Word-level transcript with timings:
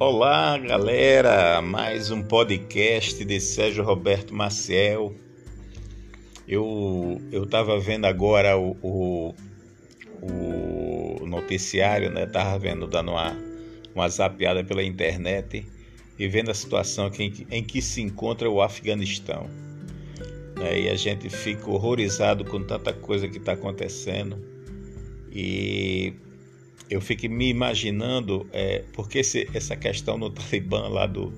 Olá, 0.00 0.56
galera! 0.56 1.60
Mais 1.60 2.12
um 2.12 2.22
podcast 2.22 3.24
de 3.24 3.40
Sérgio 3.40 3.82
Roberto 3.82 4.32
Maciel. 4.32 5.12
Eu 6.46 7.20
eu 7.32 7.42
estava 7.42 7.80
vendo 7.80 8.04
agora 8.04 8.56
o, 8.56 8.76
o, 8.80 9.34
o, 10.22 11.26
noticiário, 11.26 12.10
né? 12.10 12.26
Tava 12.26 12.56
vendo 12.60 12.86
dando 12.86 13.10
uma 13.10 13.36
uma 13.92 14.08
zapeada 14.08 14.62
pela 14.62 14.84
internet 14.84 15.66
e 16.16 16.28
vendo 16.28 16.52
a 16.52 16.54
situação 16.54 17.10
em, 17.18 17.32
em 17.50 17.64
que 17.64 17.82
se 17.82 18.00
encontra 18.00 18.48
o 18.48 18.62
Afeganistão. 18.62 19.50
Né? 20.54 20.82
E 20.82 20.88
a 20.90 20.94
gente 20.94 21.28
fica 21.28 21.68
horrorizado 21.68 22.44
com 22.44 22.62
tanta 22.62 22.92
coisa 22.92 23.26
que 23.26 23.38
está 23.38 23.54
acontecendo 23.54 24.38
e 25.32 26.14
eu 26.90 27.00
fico 27.00 27.28
me 27.28 27.48
imaginando, 27.48 28.46
é, 28.52 28.84
porque 28.92 29.20
essa 29.54 29.76
questão 29.76 30.16
no 30.16 30.30
Talibã 30.30 30.88
lá 30.88 31.06
do, 31.06 31.32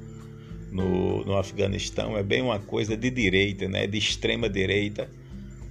no, 0.71 1.25
no 1.25 1.37
Afeganistão 1.37 2.17
é 2.17 2.23
bem 2.23 2.43
uma 2.43 2.59
coisa 2.59 2.97
de 2.97 3.11
direita, 3.11 3.69
né, 3.69 3.87
de 3.87 3.99
extrema 3.99 4.49
direita, 4.49 5.11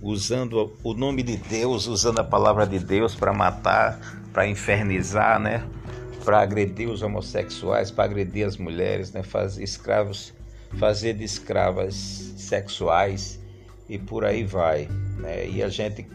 usando 0.02 0.78
o 0.84 0.94
nome 0.94 1.24
de 1.24 1.38
Deus, 1.38 1.88
usando 1.88 2.20
a 2.20 2.24
palavra 2.24 2.66
de 2.66 2.80
Deus 2.80 3.16
para 3.16 3.34
matar, 3.34 4.00
para 4.34 4.48
infernizar, 4.48 5.40
né, 5.40 5.66
para 6.24 6.42
agredir 6.42 6.90
os 6.90 7.02
homossexuais, 7.02 7.90
para 7.90 8.04
agredir 8.04 8.46
as 8.46 8.58
mulheres, 8.58 9.12
né, 9.12 9.24
fazer 9.24 9.64
escravos, 9.64 10.34
fazer 10.78 11.14
de 11.14 11.24
escravas 11.24 11.96
sexuais 12.38 13.40
e 13.88 13.98
por 13.98 14.26
aí 14.26 14.44
vai, 14.44 14.88
né, 15.18 15.48
e 15.48 15.64
a 15.64 15.70
gente 15.70 16.06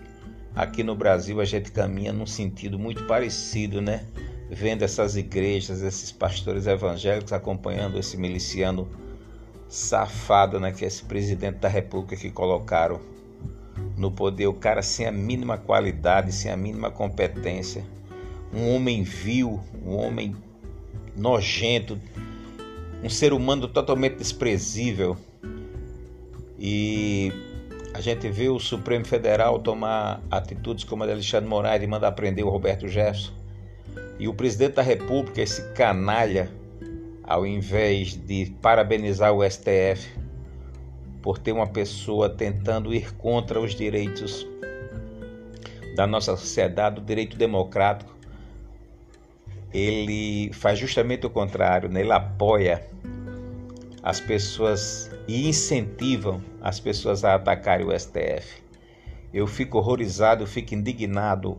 Aqui 0.54 0.84
no 0.84 0.94
Brasil 0.94 1.40
a 1.40 1.44
gente 1.44 1.72
caminha 1.72 2.12
num 2.12 2.26
sentido 2.26 2.78
muito 2.78 3.04
parecido, 3.06 3.80
né? 3.80 4.04
Vendo 4.48 4.82
essas 4.82 5.16
igrejas, 5.16 5.82
esses 5.82 6.12
pastores 6.12 6.66
evangélicos 6.66 7.32
acompanhando 7.32 7.98
esse 7.98 8.16
miliciano 8.16 8.88
safado, 9.68 10.60
né? 10.60 10.70
Que 10.70 10.84
é 10.84 10.88
esse 10.88 11.02
presidente 11.02 11.56
da 11.56 11.68
República 11.68 12.16
que 12.16 12.30
colocaram 12.30 13.00
no 13.96 14.12
poder, 14.12 14.46
o 14.46 14.54
cara 14.54 14.82
sem 14.82 15.06
a 15.06 15.12
mínima 15.12 15.58
qualidade, 15.58 16.32
sem 16.32 16.50
a 16.50 16.56
mínima 16.56 16.90
competência, 16.90 17.84
um 18.52 18.74
homem 18.74 19.02
vil, 19.02 19.60
um 19.84 19.96
homem 19.96 20.36
nojento, 21.16 21.98
um 23.02 23.08
ser 23.08 23.32
humano 23.32 23.66
totalmente 23.66 24.16
desprezível. 24.16 25.16
E 26.58 27.32
a 27.94 28.00
gente 28.00 28.28
vê 28.28 28.48
o 28.48 28.58
Supremo 28.58 29.04
Federal 29.04 29.60
tomar 29.60 30.20
atitudes 30.28 30.82
como 30.82 31.04
a 31.04 31.06
de 31.06 31.12
Alexandre 31.12 31.48
Moraes 31.48 31.80
e 31.80 31.86
mandar 31.86 32.10
prender 32.10 32.44
o 32.44 32.50
Roberto 32.50 32.88
Jefferson. 32.88 33.32
E 34.18 34.26
o 34.26 34.34
presidente 34.34 34.74
da 34.74 34.82
República, 34.82 35.40
esse 35.40 35.72
canalha, 35.74 36.50
ao 37.22 37.46
invés 37.46 38.16
de 38.16 38.52
parabenizar 38.60 39.32
o 39.32 39.48
STF 39.48 40.10
por 41.22 41.38
ter 41.38 41.52
uma 41.52 41.68
pessoa 41.68 42.28
tentando 42.28 42.92
ir 42.92 43.14
contra 43.14 43.60
os 43.60 43.76
direitos 43.76 44.44
da 45.94 46.04
nossa 46.04 46.36
sociedade, 46.36 47.00
o 47.00 47.04
direito 47.04 47.36
democrático, 47.36 48.12
ele 49.72 50.52
faz 50.52 50.80
justamente 50.80 51.24
o 51.26 51.30
contrário, 51.30 51.88
né? 51.88 52.00
ele 52.00 52.12
apoia 52.12 52.84
as 54.04 54.20
pessoas 54.20 55.10
e 55.26 55.48
incentivam 55.48 56.42
as 56.60 56.78
pessoas 56.78 57.24
a 57.24 57.36
atacarem 57.36 57.86
o 57.86 57.98
STF. 57.98 58.62
Eu 59.32 59.46
fico 59.46 59.78
horrorizado, 59.78 60.42
eu 60.42 60.46
fico 60.46 60.74
indignado. 60.74 61.58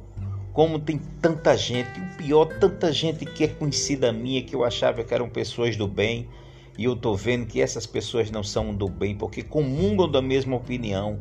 Como 0.53 0.77
tem 0.77 0.99
tanta 1.19 1.57
gente, 1.57 1.99
o 1.99 2.17
pior, 2.17 2.45
tanta 2.59 2.93
gente 2.93 3.25
que 3.25 3.43
é 3.43 3.47
conhecida 3.47 4.13
minha, 4.13 4.43
que 4.43 4.55
eu 4.55 4.63
achava 4.63 5.03
que 5.03 5.11
eram 5.11 5.27
pessoas 5.27 5.75
do 5.75 5.87
bem, 5.87 6.29
e 6.77 6.83
eu 6.83 6.95
tô 6.95 7.15
vendo 7.15 7.47
que 7.47 7.59
essas 7.59 7.87
pessoas 7.87 8.29
não 8.29 8.43
são 8.43 8.75
do 8.75 8.87
bem, 8.87 9.17
porque 9.17 9.41
comungam 9.41 10.09
da 10.09 10.21
mesma 10.21 10.55
opinião, 10.55 11.19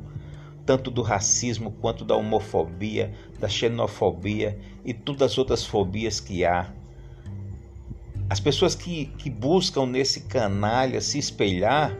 tanto 0.66 0.90
do 0.90 1.00
racismo 1.00 1.72
quanto 1.80 2.04
da 2.04 2.14
homofobia, 2.14 3.14
da 3.40 3.48
xenofobia 3.48 4.58
e 4.84 4.92
todas 4.92 5.32
as 5.32 5.38
outras 5.38 5.64
fobias 5.64 6.20
que 6.20 6.44
há. 6.44 6.70
As 8.28 8.40
pessoas 8.40 8.74
que, 8.74 9.06
que 9.18 9.28
buscam 9.28 9.86
nesse 9.86 10.20
canalha 10.22 11.00
se 11.00 11.18
espelhar, 11.18 11.96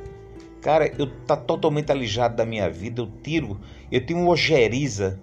cara, 0.60 0.90
eu 0.98 1.06
tá 1.26 1.36
totalmente 1.36 1.92
alijado 1.92 2.36
da 2.36 2.46
minha 2.46 2.68
vida. 2.70 3.02
Eu 3.02 3.10
tiro, 3.22 3.60
eu 3.92 4.04
tenho 4.04 4.26
ojeriza 4.26 5.20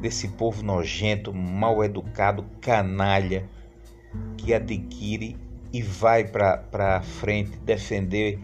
desse 0.00 0.28
povo 0.28 0.62
nojento, 0.62 1.32
mal 1.32 1.82
educado, 1.82 2.44
canalha, 2.60 3.48
que 4.36 4.54
adquire 4.54 5.36
e 5.72 5.82
vai 5.82 6.24
para 6.24 7.02
frente 7.02 7.56
defender 7.58 8.38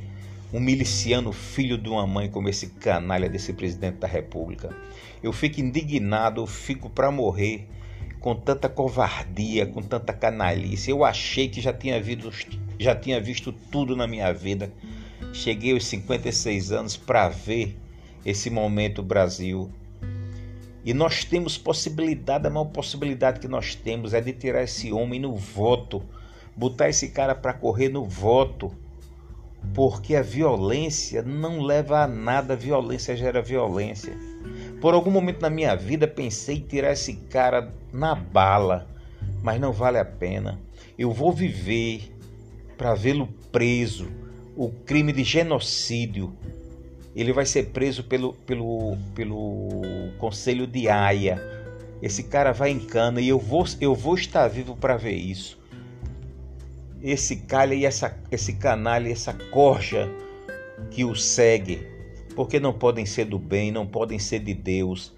um 0.53 0.59
miliciano 0.59 1.33
filho 1.33 1.79
de 1.79 1.89
uma 1.89 2.07
mãe 2.07 2.29
como 2.29 2.49
esse 2.49 2.71
canalha 2.71 3.29
desse 3.29 3.53
presidente 3.53 3.99
da 3.99 4.09
República. 4.09 4.75
Eu 5.23 5.33
fico 5.33 5.61
indignado, 5.61 6.41
eu 6.41 6.47
fico 6.47 6.91
para 6.91 7.13
morrer 7.13 7.69
com 8.21 8.35
tanta 8.35 8.69
covardia, 8.69 9.67
com 9.67 9.83
tanta 9.83 10.13
canalice. 10.13 10.91
Eu 10.91 11.05
achei 11.05 11.49
que 11.49 11.61
já 11.61 11.73
tinha, 11.73 12.01
visto, 12.01 12.31
já 12.79 12.95
tinha 12.95 13.21
visto 13.21 13.51
tudo 13.51 13.97
na 13.97 14.07
minha 14.07 14.33
vida. 14.33 14.71
Cheguei 15.33 15.73
aos 15.73 15.87
56 15.87 16.71
anos 16.71 16.97
para 16.97 17.29
ver 17.31 17.77
esse 18.25 18.51
momento 18.51 19.03
Brasil. 19.03 19.71
E 20.85 20.93
nós 20.95 21.25
temos 21.25 21.59
possibilidade, 21.59 22.47
a 22.47 22.51
maior 22.51 22.67
possibilidade 22.67 23.41
que 23.41 23.49
nós 23.49 23.75
temos 23.75 24.15
é 24.15 24.21
de 24.21 24.33
tirar 24.33 24.63
esse 24.63 24.93
homem 24.93 25.21
no 25.21 25.35
voto, 25.35 26.03
botar 26.57 26.89
esse 26.89 27.09
cara 27.09 27.35
para 27.35 27.53
correr 27.53 27.89
no 27.89 28.05
voto, 28.05 28.75
porque 29.75 30.15
a 30.15 30.23
violência 30.23 31.23
não 31.23 31.61
leva 31.61 32.03
a 32.03 32.07
nada, 32.07 32.55
a 32.55 32.57
violência 32.57 33.15
gera 33.15 33.43
violência. 33.43 34.30
Por 34.81 34.95
algum 34.95 35.11
momento 35.11 35.43
na 35.43 35.51
minha 35.51 35.77
vida 35.77 36.09
pensei 36.09 36.57
em 36.57 36.61
tirar 36.61 36.93
esse 36.93 37.15
cara 37.15 37.71
na 37.93 38.15
bala, 38.15 38.89
mas 39.43 39.61
não 39.61 39.73
vale 39.73 39.99
a 39.99 40.05
pena. 40.05 40.59
Eu 40.99 41.13
vou 41.13 41.33
viver 41.33 42.11
para 42.79 42.95
vê-lo 42.95 43.29
preso. 43.53 44.09
O 44.57 44.71
crime 44.71 45.13
de 45.13 45.23
genocídio. 45.23 46.33
Ele 47.15 47.33
vai 47.33 47.45
ser 47.45 47.67
preso 47.67 48.05
pelo, 48.05 48.33
pelo, 48.33 48.97
pelo 49.15 49.83
Conselho 50.19 50.67
de 50.67 50.89
Haia. 50.89 51.43
Esse 52.01 52.23
cara 52.23 52.53
vai 52.53 52.71
em 52.71 52.79
cana 52.79 53.21
e 53.21 53.29
eu 53.29 53.39
vou, 53.39 53.67
eu 53.81 53.95
vou 53.95 54.15
estar 54.15 54.49
vivo 54.49 54.75
para 54.77 54.97
ver 54.97 55.15
isso. 55.15 55.59
Esse 57.03 57.37
calha 57.37 57.75
e 57.75 57.85
essa, 57.85 58.17
esse 58.31 58.55
canalha, 58.55 59.11
essa 59.11 59.35
corja 59.35 60.11
que 60.91 61.05
o 61.05 61.15
segue 61.15 62.00
porque 62.35 62.61
não 62.61 62.73
podem 62.73 63.07
ser 63.07 63.25
do 63.27 63.39
bem, 63.39 63.71
não 63.71 63.87
podem 63.87 64.19
ser 64.19 64.41
de 64.41 64.55
Deus. 64.55 65.13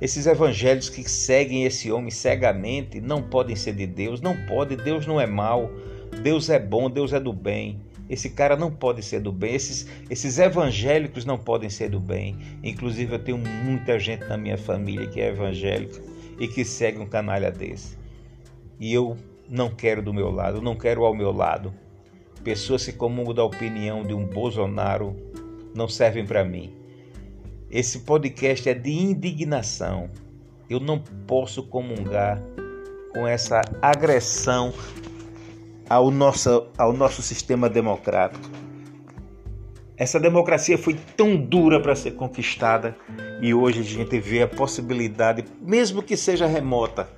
Esses 0.00 0.26
evangelhos 0.26 0.88
que 0.90 1.08
seguem 1.08 1.64
esse 1.64 1.90
homem 1.90 2.10
cegamente 2.10 3.00
não 3.00 3.22
podem 3.22 3.56
ser 3.56 3.74
de 3.74 3.86
Deus, 3.86 4.20
não 4.20 4.36
pode, 4.46 4.76
Deus 4.76 5.06
não 5.06 5.20
é 5.20 5.26
mal, 5.26 5.70
Deus 6.22 6.50
é 6.50 6.58
bom, 6.58 6.90
Deus 6.90 7.12
é 7.12 7.20
do 7.20 7.32
bem. 7.32 7.80
Esse 8.08 8.30
cara 8.30 8.56
não 8.56 8.70
pode 8.70 9.02
ser 9.02 9.20
do 9.20 9.32
bem, 9.32 9.54
esses, 9.54 9.86
esses 10.08 10.38
evangélicos 10.38 11.24
não 11.24 11.38
podem 11.38 11.68
ser 11.70 11.88
do 11.88 11.98
bem. 11.98 12.38
Inclusive, 12.62 13.14
eu 13.14 13.18
tenho 13.18 13.38
muita 13.38 13.98
gente 13.98 14.24
na 14.26 14.36
minha 14.36 14.58
família 14.58 15.08
que 15.08 15.20
é 15.20 15.28
evangélica 15.28 16.00
e 16.38 16.46
que 16.46 16.64
segue 16.64 16.98
um 16.98 17.06
canalha 17.06 17.50
desse. 17.50 17.96
E 18.78 18.92
eu 18.92 19.16
não 19.48 19.70
quero 19.70 20.02
do 20.02 20.12
meu 20.12 20.30
lado, 20.30 20.60
não 20.60 20.76
quero 20.76 21.04
ao 21.04 21.14
meu 21.14 21.32
lado 21.32 21.72
pessoas 22.46 22.84
que 22.84 22.92
comungam 22.92 23.34
da 23.34 23.42
opinião 23.42 24.04
de 24.04 24.14
um 24.14 24.24
Bolsonaro, 24.24 25.16
não 25.76 25.88
servem 25.88 26.26
para 26.26 26.44
mim. 26.44 26.74
Esse 27.70 28.00
podcast 28.00 28.68
é 28.68 28.74
de 28.74 28.90
indignação. 28.90 30.10
Eu 30.68 30.80
não 30.80 30.98
posso 30.98 31.62
comungar 31.64 32.42
com 33.12 33.26
essa 33.26 33.60
agressão 33.80 34.72
ao 35.88 36.10
nosso, 36.10 36.68
ao 36.76 36.92
nosso 36.92 37.22
sistema 37.22 37.68
democrático. 37.68 38.48
Essa 39.96 40.20
democracia 40.20 40.76
foi 40.76 40.94
tão 41.16 41.36
dura 41.36 41.80
para 41.80 41.96
ser 41.96 42.12
conquistada 42.12 42.96
e 43.40 43.54
hoje 43.54 43.80
a 43.80 43.84
gente 43.84 44.18
vê 44.18 44.42
a 44.42 44.48
possibilidade, 44.48 45.44
mesmo 45.60 46.02
que 46.02 46.16
seja 46.16 46.46
remota, 46.46 47.08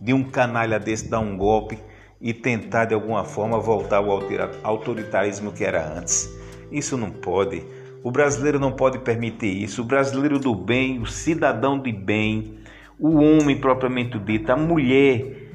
de 0.00 0.14
um 0.14 0.24
canalha 0.24 0.78
desse 0.80 1.08
dar 1.08 1.20
um 1.20 1.36
golpe 1.36 1.78
e 2.20 2.32
tentar 2.32 2.86
de 2.86 2.94
alguma 2.94 3.24
forma 3.24 3.58
voltar 3.58 3.98
ao 3.98 4.22
autoritarismo 4.62 5.52
que 5.52 5.64
era 5.64 5.86
antes. 5.86 6.28
Isso 6.70 6.96
não 6.96 7.10
pode. 7.10 7.62
O 8.02 8.10
brasileiro 8.10 8.58
não 8.58 8.72
pode 8.72 8.98
permitir 8.98 9.62
isso. 9.62 9.82
O 9.82 9.84
brasileiro 9.84 10.38
do 10.38 10.54
bem, 10.54 11.00
o 11.00 11.06
cidadão 11.06 11.78
de 11.78 11.92
bem, 11.92 12.58
o 12.98 13.16
homem 13.16 13.58
propriamente 13.58 14.18
dito, 14.18 14.50
a 14.50 14.56
mulher 14.56 15.50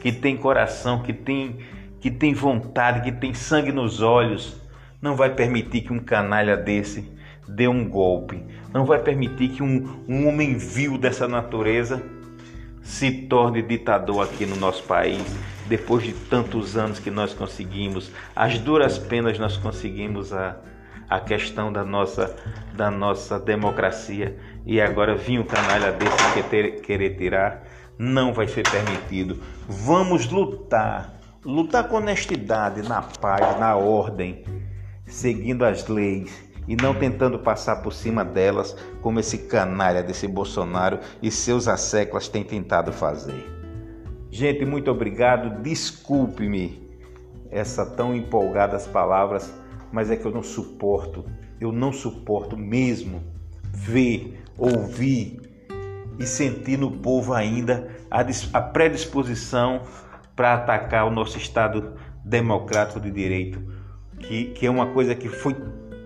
que 0.00 0.10
tem 0.10 0.36
coração, 0.36 1.02
que 1.02 1.12
tem, 1.12 1.58
que 2.00 2.10
tem 2.10 2.32
vontade, 2.32 3.02
que 3.02 3.12
tem 3.12 3.34
sangue 3.34 3.72
nos 3.72 4.00
olhos, 4.00 4.60
não 5.00 5.14
vai 5.14 5.34
permitir 5.34 5.82
que 5.82 5.92
um 5.92 5.98
canalha 5.98 6.56
desse 6.56 7.12
dê 7.46 7.68
um 7.68 7.88
golpe. 7.88 8.42
Não 8.72 8.86
vai 8.86 8.98
permitir 8.98 9.48
que 9.48 9.62
um, 9.62 10.04
um 10.08 10.26
homem 10.26 10.56
vil 10.56 10.96
dessa 10.96 11.28
natureza 11.28 12.02
se 12.82 13.10
torne 13.10 13.62
ditador 13.62 14.22
aqui 14.22 14.44
no 14.44 14.56
nosso 14.56 14.82
país, 14.84 15.22
depois 15.66 16.04
de 16.04 16.12
tantos 16.12 16.76
anos 16.76 16.98
que 16.98 17.10
nós 17.10 17.32
conseguimos, 17.32 18.10
as 18.36 18.58
duras 18.58 18.98
penas 18.98 19.38
nós 19.38 19.56
conseguimos 19.56 20.32
a, 20.32 20.56
a 21.08 21.20
questão 21.20 21.72
da 21.72 21.84
nossa, 21.84 22.34
da 22.74 22.90
nossa 22.90 23.38
democracia 23.38 24.36
e 24.64 24.80
agora 24.80 25.16
vir 25.16 25.38
um 25.38 25.44
canalha 25.44 25.92
desse 25.92 26.32
que 26.32 26.42
ter, 26.44 26.80
querer 26.80 27.16
tirar, 27.16 27.64
não 27.98 28.32
vai 28.32 28.48
ser 28.48 28.68
permitido. 28.68 29.40
Vamos 29.68 30.28
lutar, 30.30 31.14
lutar 31.44 31.88
com 31.88 31.96
honestidade, 31.96 32.82
na 32.82 33.02
paz, 33.02 33.58
na 33.58 33.76
ordem, 33.76 34.44
seguindo 35.06 35.64
as 35.64 35.86
leis 35.86 36.44
e 36.66 36.76
não 36.76 36.94
tentando 36.94 37.38
passar 37.38 37.76
por 37.76 37.92
cima 37.92 38.24
delas, 38.24 38.76
como 39.02 39.20
esse 39.20 39.38
canalha 39.38 40.02
desse 40.02 40.26
Bolsonaro 40.26 40.98
e 41.22 41.30
seus 41.30 41.68
asseclas 41.68 42.28
têm 42.28 42.42
tentado 42.42 42.92
fazer. 42.92 43.52
Gente, 44.30 44.64
muito 44.64 44.90
obrigado. 44.90 45.62
Desculpe-me 45.62 46.90
essa 47.50 47.86
tão 47.86 48.14
empolgadas 48.14 48.86
palavras, 48.86 49.54
mas 49.94 50.10
é 50.10 50.16
que 50.16 50.24
eu 50.24 50.32
não 50.32 50.42
suporto, 50.42 51.24
eu 51.60 51.70
não 51.70 51.92
suporto 51.92 52.56
mesmo 52.56 53.22
ver, 53.72 54.42
ouvir 54.58 55.40
e 56.18 56.26
sentir 56.26 56.76
no 56.76 56.90
povo 56.90 57.32
ainda 57.32 57.88
a 58.10 58.60
predisposição 58.60 59.82
para 60.34 60.54
atacar 60.54 61.06
o 61.06 61.10
nosso 61.10 61.38
Estado 61.38 61.94
democrático 62.24 62.98
de 62.98 63.08
direito, 63.08 63.62
que, 64.18 64.46
que 64.46 64.66
é 64.66 64.70
uma 64.70 64.86
coisa 64.86 65.14
que 65.14 65.28
foi 65.28 65.54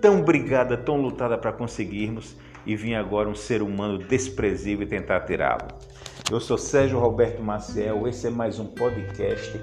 tão 0.02 0.20
brigada, 0.20 0.76
tão 0.76 1.00
lutada 1.00 1.38
para 1.38 1.50
conseguirmos 1.50 2.36
e 2.66 2.76
vinha 2.76 3.00
agora 3.00 3.26
um 3.26 3.34
ser 3.34 3.62
humano 3.62 3.96
desprezível 3.96 4.86
e 4.86 4.90
tentar 4.90 5.20
tirá-lo. 5.20 5.66
Eu 6.30 6.40
sou 6.40 6.58
Sérgio 6.58 6.98
Roberto 6.98 7.42
Maciel, 7.42 8.06
esse 8.06 8.26
é 8.26 8.30
mais 8.30 8.58
um 8.58 8.66
podcast 8.66 9.58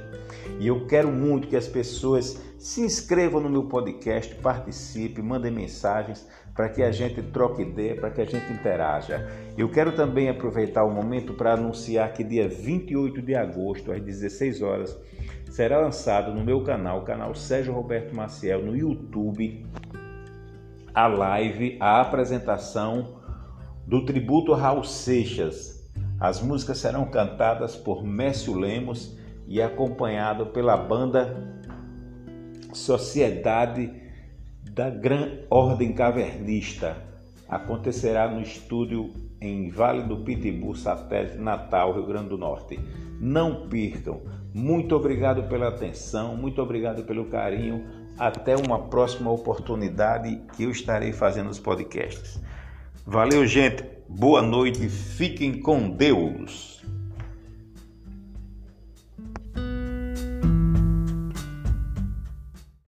e 0.60 0.66
eu 0.66 0.88
quero 0.88 1.12
muito 1.12 1.48
que 1.48 1.56
as 1.56 1.68
pessoas 1.68 2.42
se 2.58 2.82
inscrevam 2.82 3.40
no 3.40 3.52
meu 3.52 3.66
podcast, 3.66 4.34
participem, 4.34 5.24
mandem 5.24 5.52
mensagens 5.52 6.28
para 6.56 6.68
que 6.70 6.82
a 6.82 6.92
gente 6.92 7.22
troque 7.22 7.62
ideia, 7.62 7.96
para 7.96 8.10
que 8.10 8.20
a 8.20 8.26
gente 8.26 8.52
interaja. 8.52 9.30
Eu 9.56 9.70
quero 9.70 9.92
também 9.92 10.28
aproveitar 10.28 10.84
o 10.84 10.92
momento 10.92 11.36
para 11.36 11.54
anunciar 11.54 12.12
que 12.14 12.24
dia 12.24 12.50
28 12.50 13.22
de 13.22 13.36
agosto, 13.36 13.92
às 13.92 14.02
16 14.02 14.64
horas, 14.64 14.98
será 15.52 15.80
lançado 15.80 16.34
no 16.34 16.44
meu 16.44 16.64
canal, 16.64 17.02
o 17.02 17.06
canal 17.06 17.36
Sérgio 17.36 17.76
Roberto 17.76 18.16
Maciel, 18.16 18.66
no 18.66 18.76
YouTube, 18.76 19.68
a 20.92 21.06
live, 21.06 21.78
a 21.80 22.02
apresentação 22.02 23.22
do 23.86 24.04
tributo 24.04 24.52
Raul 24.54 24.84
Seixas. 24.84 25.75
As 26.20 26.42
músicas 26.42 26.78
serão 26.78 27.06
cantadas 27.06 27.76
por 27.76 28.04
Mércio 28.04 28.58
Lemos 28.58 29.16
e 29.48 29.62
acompanhado 29.62 30.48
pela 30.48 30.78
banda 30.78 31.56
Sociedade 32.74 33.92
da 34.72 34.90
Gran 34.90 35.40
Ordem 35.50 35.94
Cavernista. 35.94 36.98
Acontecerá 37.48 38.28
no 38.28 38.42
estúdio 38.42 39.14
em 39.40 39.70
Vale 39.70 40.04
do 40.04 40.18
Pitbull, 40.18 40.76
Satélite 40.76 41.38
Natal, 41.38 41.94
Rio 41.94 42.06
Grande 42.06 42.30
do 42.30 42.38
Norte. 42.38 42.80
Não 43.20 43.68
percam. 43.68 44.22
Muito 44.54 44.96
obrigado 44.96 45.44
pela 45.44 45.68
atenção, 45.68 46.36
muito 46.36 46.62
obrigado 46.62 47.04
pelo 47.04 47.26
carinho. 47.26 47.86
Até 48.18 48.56
uma 48.56 48.80
próxima 48.88 49.30
oportunidade 49.30 50.42
que 50.56 50.64
eu 50.64 50.72
estarei 50.72 51.12
fazendo 51.12 51.50
os 51.50 51.60
podcasts. 51.60 52.42
Valeu, 53.06 53.46
gente. 53.46 53.95
Boa 54.07 54.42
noite. 54.42 54.88
Fiquem 54.88 55.60
com 55.60 55.90
Deus. 55.90 56.84